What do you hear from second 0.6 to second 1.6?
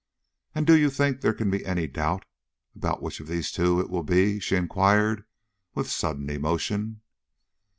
do you think there can